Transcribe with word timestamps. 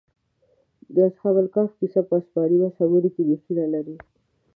د 0.93 0.95
اصحاب 1.09 1.35
کهف 1.53 1.71
کيسه 1.79 2.01
په 2.07 2.13
آسماني 2.19 2.57
مذهبونو 2.63 3.09
کې 3.13 3.21
مخینه 3.29 3.65
لري. 3.73 3.95